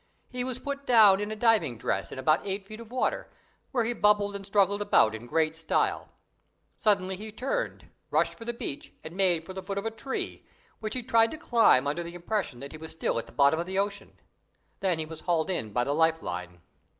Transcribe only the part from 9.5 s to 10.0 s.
the foot of a